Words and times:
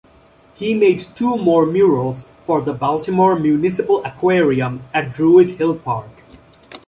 He 0.55 0.73
made 0.73 0.97
two 1.13 1.37
more 1.37 1.63
murals 1.67 2.25
for 2.45 2.59
the 2.59 2.73
Baltimore 2.73 3.35
Municipal 3.37 4.03
Aquarium 4.03 4.81
at 4.95 5.13
Druid 5.13 5.51
Hill 5.59 5.75
Park. 5.77 6.09